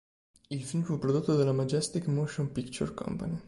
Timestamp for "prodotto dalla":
0.97-1.51